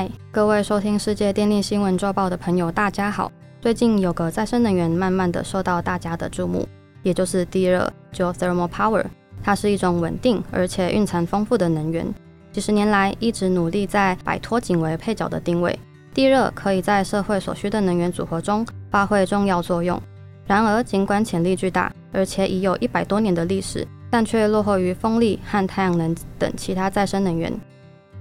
[0.00, 3.30] 嗨，各位收听世界电力新闻周报的朋友，大家好。
[3.60, 6.66] 最近有个再生能源慢慢的受到大家的注目，
[7.02, 9.04] 也就是地热 （geothermal power）。
[9.42, 12.06] 它是一种稳定而且蕴藏丰富的能源。
[12.50, 15.78] 几十年来一直努力在摆脱仅为配角的定位，
[16.14, 20.00] 地热可以在社会所需的能源组合中发挥重要作用。
[20.46, 27.52] 然而，尽管潜力巨大，而且已有一百多年的历史，但却落后于风力和太阳能等其他再生能源。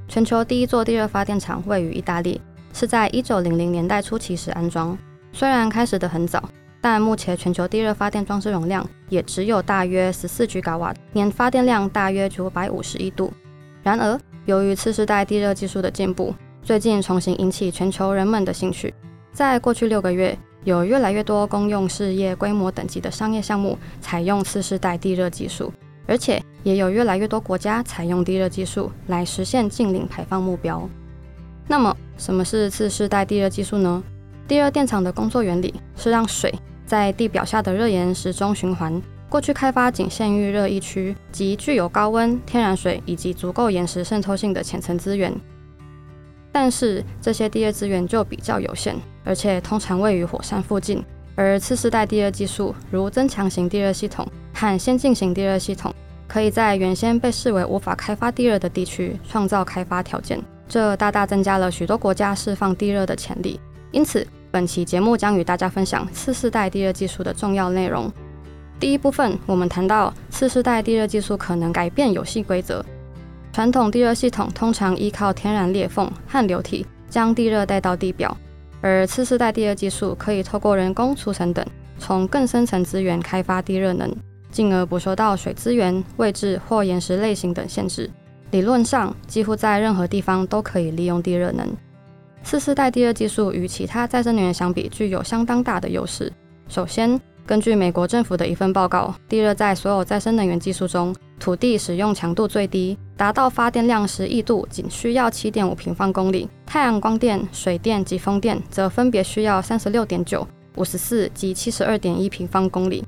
[0.09, 2.41] 全球第一座地热发电厂位于意大利，
[2.73, 4.97] 是在一九零零年代初期时安装。
[5.31, 6.49] 虽然开始的很早，
[6.81, 13.31] 但目前全球地热发电装置容量也只有大约十四 g 瓦，年发电量大约九百五十亿度。
[13.83, 16.33] 然而，由于次世代地热技术的进步，
[16.63, 18.91] 最近重新引起全球人们的兴趣。
[19.31, 25.71] 在过去六个月，有越来越多公用事业规模等级的商业项目采用次世代地热技术。
[26.09, 30.89] 而且也有越来越多国家采用地热技术来实现净零排放目标。
[31.67, 34.03] 那么，什么是次世代地热技术呢？
[34.47, 36.51] 地热电厂的工作原理是让水
[36.83, 38.99] 在地表下的热岩石中循环。
[39.29, 45.31] 过去开发仅限于热液区及具有高温天然水以及足够岩石渗透性的浅层资源。
[46.51, 51.05] 但是这些地热资源就比较有限，而且通常位于火山附近。
[51.35, 54.27] 而次世代地热技术，如增强型地热系统
[54.59, 55.93] 和先进型地热系统，
[56.27, 63.57] 可以在原先被视为无法开发地热的地区创造开发条件，这大大增加了许多国家释放地热的潜力。
[63.91, 68.11] 因此，本期节目将与大家分享次世代地热技术的重要内容。
[68.81, 72.83] 第一部分，我们谈到次世代地热技术可能改变游戏规则。
[73.53, 78.35] 传统地热系统通常依靠天然裂缝和流体将地热带到地表。
[78.81, 81.65] 而次世代地热技术可以透过人工储存等，
[81.97, 84.13] 从更深层资源开发地热能，
[84.51, 88.09] 进而不受到水资源、位置或岩石类型等限制。
[88.51, 91.67] 理论上，几乎在任何地方都可以利用地热能。
[92.41, 96.31] 次世代地热技术与其他再生能源相比，具有相当大的优势。
[96.67, 110.47] 首先，根据美国政府的一份报告，地热在所有再生能源技术中，土地使用强度最低，达到发电量十亿度仅需要七点五平方公里；太阳光电、水电及风电则分别需要三十六点九、
[110.77, 113.03] 五十四及七十二点一平方公里。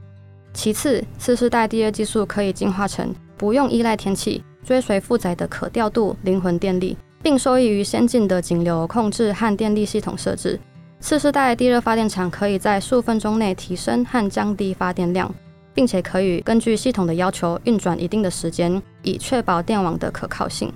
[0.54, 10.60] 其次，次世代地热技术可以进化成不用依赖天气、追随负载的可调度灵魂电力，并受益于先进的井流控制和电力系统设置。
[11.00, 15.34] 次世代地热发电厂可以在数分钟内提升和降低发电量，
[15.74, 20.72] 并且可以根据系统的要求运转一定的时间，以确保电网的可靠性。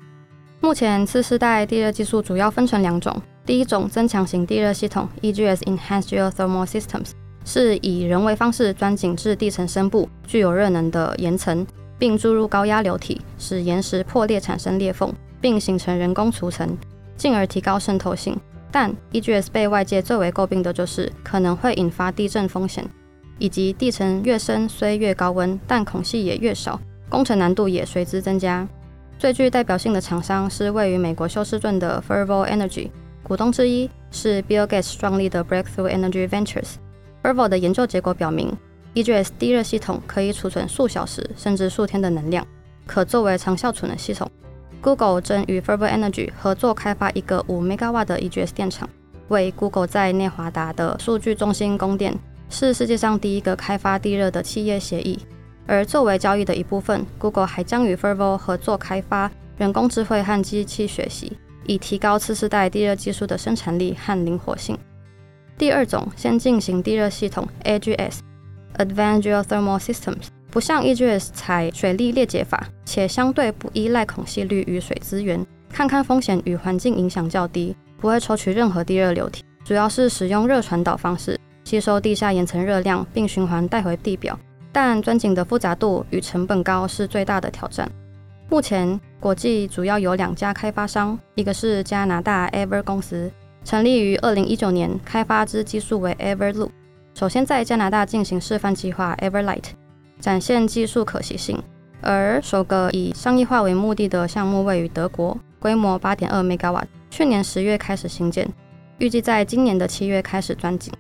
[0.62, 3.22] 目前，次世代地热技术主要分成两种。
[3.46, 7.12] 第一种增强型地热系统 （EGS Enhanced Geothermal Systems）
[7.46, 11.66] 是以人为方式钻井至地层深部具有热能的岩层，
[11.98, 16.78] 并注入高压流体，使岩石破裂产生裂缝，并形成人工涂层，
[17.16, 18.36] 进而提高渗透性。
[18.72, 22.84] 但 EGS 被外界最为诟病的就是可能会引发地震风险，
[23.40, 28.68] 以及地层越深虽越高温，但孔隙也越少，工程难度也随之增加。
[29.18, 32.90] 最具代表性的厂商是位于美国休斯顿的 Fervo Energy，
[33.24, 36.74] 股东之一是 Bill Gates 创立的 Breakthrough Energy Ventures。
[37.26, 38.56] Fervo 的研究结果表明
[38.94, 42.46] ，EGS 地热系统可以储存数小时甚至数天的能量，
[42.86, 44.30] 可作为长效储能系统。
[44.80, 48.88] Google 正与 Fervo Energy 合作开发一个五 m 瓦的 EGS 电厂，
[49.30, 52.16] 为 Google 在内华达的数据中心供电，
[52.52, 55.18] 是世界上第一个开发地热的企业协议。
[55.66, 61.36] 而作为交易的一部分，Google 还将与 Fervo 合作开发人工智慧和机器学习，
[61.66, 64.78] 以提高次世代地热技术的生产力和灵活性。
[65.58, 70.28] 第二种先进型地热系统 AGS（Advanced Geothermal Systems）。
[70.52, 84.40] 不像 EGS 采水力裂解法，且相对不依赖孔隙率与水资源，看看风险与环境影响较低，不会抽取任何地热流体，主要是使用热传导方式吸收地下岩层热量，并循环带回地表。
[84.72, 87.90] 但钻井的复杂度与成本高是最大的挑战。
[88.48, 93.30] 目前国际主要有两家开发商，一个是加拿大 Ever 公司，
[93.66, 96.70] 成立于二零一九年，开发之技术为 Everloop，
[97.16, 99.64] 首先在加拿大进行示范计划 Everlight。
[100.20, 101.62] 展现技术可行性，
[102.02, 108.48] 而首个以商业化为目的的项目位于德国，规模八点二 w 瓦，去年十月开始兴建，
[109.00, 110.94] 预计在今年的七月开始钻井。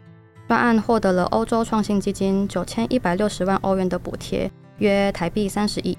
[0.48, 5.98] 专案获得了欧洲创新基金九千一百六十万欧元的补贴，约台币三十亿。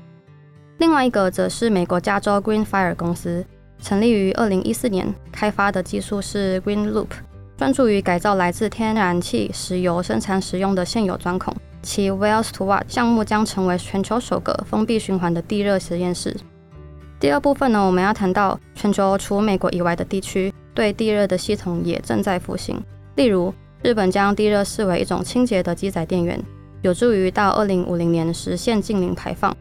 [0.79, 3.45] 另外一个则是美国加州 Green Fire 公司，
[3.81, 7.09] 成立于二零一四年，开发的技术是 Green Loop，
[7.57, 11.55] 专注于改造来自天然气、石油生产使用的现有钻孔。
[11.83, 16.37] 其 Wells to Watt 项目将成为全球首个封闭循环的地热实验室。
[17.21, 22.83] 第二部分呢，我们要谈到全球除美国以外的地区对地热的系统也正在复兴。
[23.15, 26.43] 例如，日本将地热视为一种清洁的机载电源，
[26.83, 29.57] 有助于到二零五零年实现净零排放。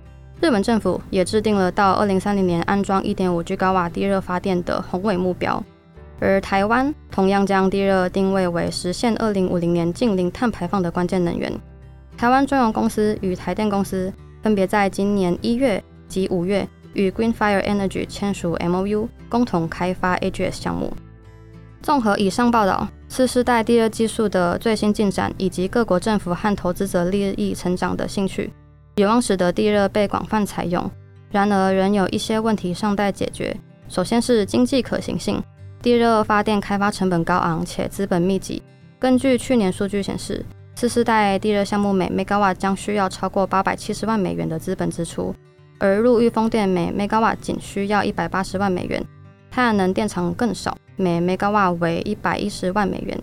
[0.45, 5.63] 日本政府也制定了到二零三零年安装一点五 G 瓦地热发电的宏伟目标。
[6.19, 11.51] 而台湾同样将地热定位为实现二零五零年近零碳排放的关键能源。
[12.15, 14.13] 台湾中油公司与台电公司
[14.43, 20.93] 分别在今年一月及五月与 Green Fire Energy 签署 MOU，共同开发 AGS 项目。
[21.81, 28.53] 综合以上报道，次世代地热技术的最新进展，以及各国政府和投资者利益成长的兴趣，
[28.95, 30.89] 有望使得地热被广泛采用。
[31.29, 33.55] 然而，仍有一些问题尚待解决。
[33.89, 35.43] 首先是经济可行性。
[35.81, 38.63] 地热发电开发成本高昂且资本密集。
[38.97, 40.43] 根据去年数据显示，
[40.73, 45.35] 次世代地热项目每 megaw 将需要超过八百七十万美元的资本支出，
[45.77, 49.05] 而陆域风电每 megawatt 仅需要一百八十万美元，
[49.51, 53.21] 太阳能电厂更少，每 megaw 为一百一十万美元。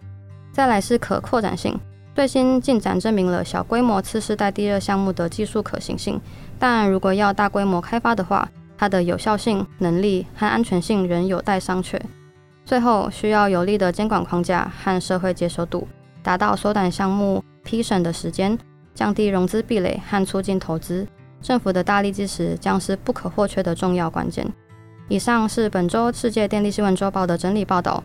[0.53, 1.77] 再来是可扩展性，
[2.15, 6.21] 最新进展证明了小规模次世代地热项目的技术可行性，
[6.59, 11.99] 但如果要大规模开发的话，它的有效性、能力和安全性仍有待商榷。
[12.65, 15.89] 最后需要有力的监管框架和社会接受度，
[16.23, 18.59] 达到缩短项目批审的时间、
[18.95, 21.07] 降低融资壁垒和促进投资。
[21.41, 24.47] 政府的大力支持将是不可或缺的重要关键。
[25.09, 28.05] 以上是本周世界电力新闻周报的整理报道。